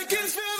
you. 0.00 0.51